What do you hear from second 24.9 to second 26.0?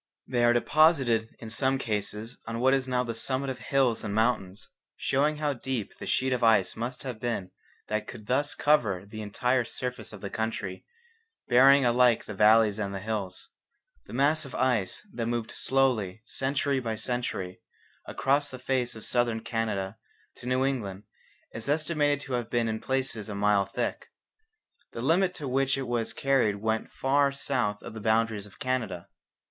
The limit to which it